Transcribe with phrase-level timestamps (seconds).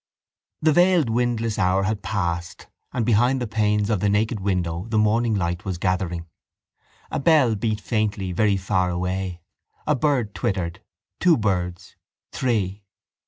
[0.63, 4.97] The veiled windless hour had passed and behind the panes of the naked window the
[4.97, 6.25] morning light was gathering.
[7.11, 9.41] A bell beat faintly very far away.
[9.85, 10.81] A bird twittered;
[11.19, 11.95] two birds,
[12.31, 12.83] three.